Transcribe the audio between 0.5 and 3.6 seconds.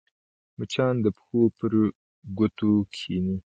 مچان د پښو پر ګوتو کښېني